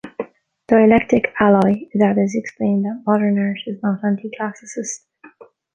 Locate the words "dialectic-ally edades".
0.67-2.31